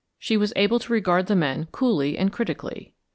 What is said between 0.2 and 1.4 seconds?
was able to regard the